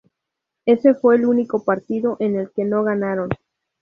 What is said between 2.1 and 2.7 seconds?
en el que